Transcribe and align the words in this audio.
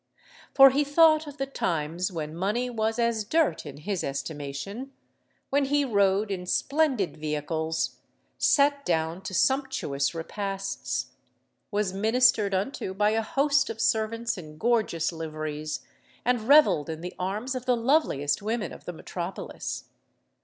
For 0.55 0.71
he 0.71 0.83
thought 0.83 1.27
of 1.27 1.37
the 1.37 1.45
times 1.45 2.11
when 2.11 2.33
money 2.35 2.71
was 2.71 2.97
as 2.97 3.23
dirt 3.23 3.67
in 3.67 3.77
his 3.77 4.03
estimation,—when 4.03 5.65
he 5.65 5.85
rode 5.85 6.31
in 6.31 6.47
splendid 6.47 7.17
vehicles, 7.17 7.97
sate 8.39 8.83
down 8.83 9.21
to 9.21 9.35
sumptuous 9.35 10.15
repasts, 10.15 11.11
was 11.69 11.93
ministered 11.93 12.55
unto 12.55 12.95
by 12.95 13.11
a 13.11 13.21
host 13.21 13.69
of 13.69 13.79
servants 13.79 14.39
in 14.39 14.57
gorgeous 14.57 15.11
liveries, 15.11 15.81
and 16.25 16.47
revelled 16.47 16.89
in 16.89 17.01
the 17.01 17.13
arms 17.19 17.53
of 17.53 17.67
the 17.67 17.77
loveliest 17.77 18.41
women 18.41 18.71
of 18.73 18.85
the 18.85 18.93
metropolis. 18.93 19.83